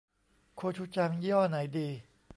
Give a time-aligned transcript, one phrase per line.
[0.55, 1.87] โคชูจัง ยี่ห้อไหนดี